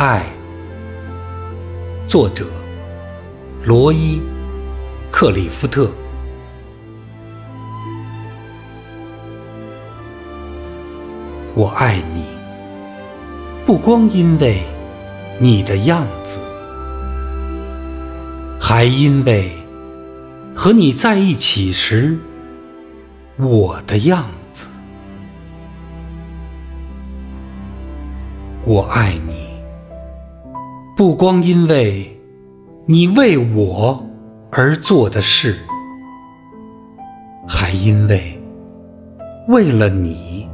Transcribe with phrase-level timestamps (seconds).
[0.00, 0.24] 爱，
[2.08, 2.46] 作者
[3.62, 4.16] 罗伊·
[5.10, 5.90] 克里夫特。
[11.54, 12.24] 我爱你，
[13.66, 14.62] 不光因为
[15.38, 16.40] 你的样子，
[18.58, 19.52] 还因为
[20.56, 22.18] 和你在一起时
[23.36, 24.66] 我的样子。
[28.64, 29.49] 我爱你，
[31.00, 32.14] 不光因为
[32.84, 34.04] 你为我
[34.50, 35.56] 而做的事，
[37.48, 38.38] 还因为
[39.48, 40.46] 为了你。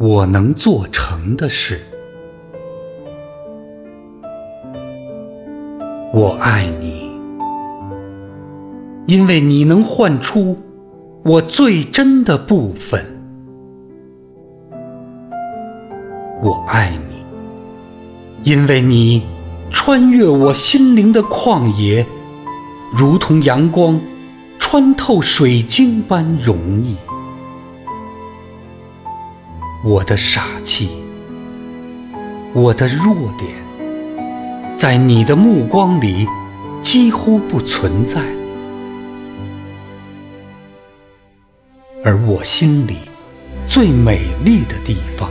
[0.00, 1.80] 我能做成的事，
[6.12, 7.08] 我爱你，
[9.06, 10.58] 因为你能唤出
[11.24, 13.00] 我最真的部分。
[16.42, 19.22] 我爱你，因为你
[19.74, 22.06] 穿越我心灵的旷野，
[22.92, 24.00] 如同阳光
[24.58, 26.96] 穿透水晶般容易。
[29.84, 30.88] 我的傻气，
[32.54, 33.50] 我的弱点，
[34.76, 36.26] 在你的目光里
[36.80, 38.22] 几乎不存在，
[42.02, 42.98] 而我心里
[43.66, 45.28] 最美丽的地方，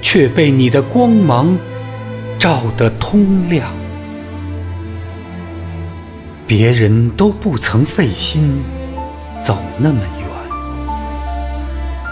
[0.00, 1.54] 却被你的光芒
[2.42, 3.72] 照得通亮。
[6.44, 8.64] 别人都不曾费心
[9.40, 10.28] 走那么远。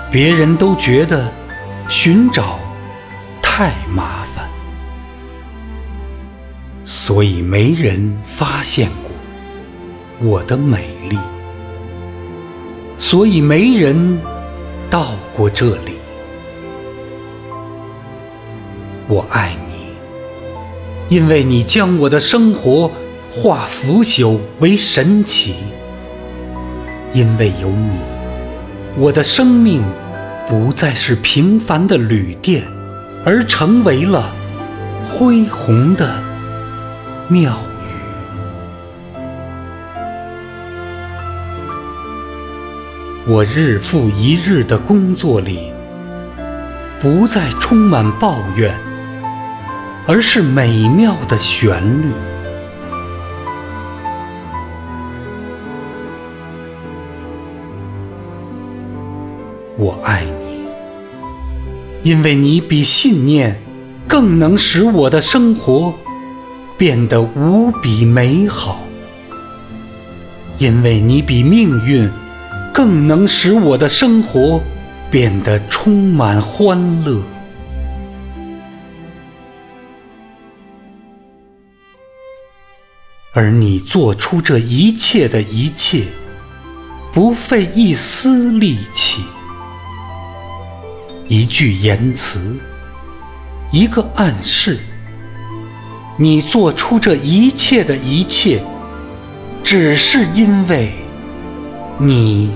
[0.09, 1.33] 别人都觉得
[1.89, 2.61] 寻找
[3.42, 4.48] 太麻烦，
[6.84, 9.11] 所以没人发现过
[10.28, 11.19] 我的美丽，
[13.00, 14.20] 所以没人
[14.89, 15.97] 到过这里。
[19.09, 19.70] 我爱你，
[21.10, 22.88] 因为你将我的生活
[23.32, 25.56] 化腐朽为神奇，
[27.12, 27.98] 因为有你。
[28.97, 29.82] 我的生命
[30.47, 32.62] 不再是平凡的旅店，
[33.25, 34.32] 而成为了
[35.12, 36.22] 恢宏的
[37.26, 37.91] 庙宇。
[43.26, 45.72] 我日复一日的工作里，
[47.00, 48.72] 不再充满抱怨，
[50.06, 52.12] 而是美妙的旋律。
[59.77, 60.65] 我爱你，
[62.03, 63.59] 因为你比信念
[64.06, 65.94] 更能使我的生活
[66.77, 68.81] 变得无比美好；
[70.59, 72.11] 因为你比命运
[72.75, 74.61] 更能使我的生活
[75.11, 77.22] 变得充满欢乐。
[83.33, 86.05] 而你做出这一切的一切，
[87.13, 89.23] 不费一丝力气。
[91.29, 92.57] 一句言辞，
[93.71, 94.81] 一个暗示，
[96.17, 98.61] 你做出这一切的一切，
[99.62, 100.93] 只是因为
[101.99, 102.51] 你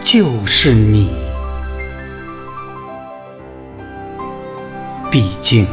[0.00, 1.10] 就是你。
[5.10, 5.66] 毕竟，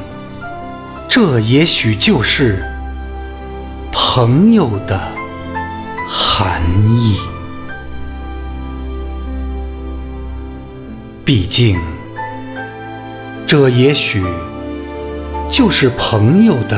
[1.08, 2.66] 这也许就是
[4.16, 5.00] 朋友的
[6.08, 7.18] 含义。
[11.26, 11.82] 毕竟，
[13.48, 14.24] 这也许
[15.50, 16.78] 就是朋友的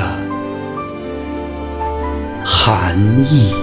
[2.46, 2.98] 含
[3.30, 3.54] 义。